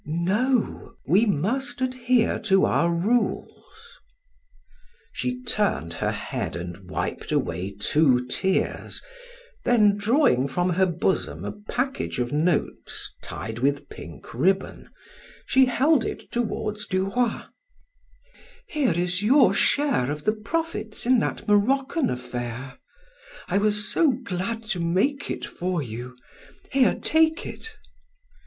[0.03, 3.99] "No, we must adhere to our rules."
[5.13, 9.03] She turned her head and wiped away two tears,
[9.63, 14.89] then drawing from her bosom a package of notes tied with pink ribbon,
[15.45, 17.43] she held it toward Du Roy:
[18.65, 22.79] "Here is your share of the profits in that Moroccan affair.
[23.47, 26.15] I was so glad to make it for you.
[26.71, 27.75] Here, take it."